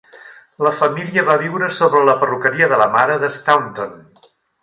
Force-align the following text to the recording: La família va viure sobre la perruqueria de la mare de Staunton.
La 0.67 0.69
família 0.77 1.23
va 1.27 1.35
viure 1.41 1.67
sobre 1.75 2.01
la 2.09 2.15
perruqueria 2.23 2.69
de 2.73 2.79
la 2.83 2.87
mare 2.95 3.21
de 3.25 3.29
Staunton. 3.37 3.93